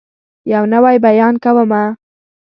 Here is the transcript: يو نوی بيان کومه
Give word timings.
يو 0.51 0.63
نوی 0.73 0.95
بيان 1.05 1.33
کومه 1.43 1.83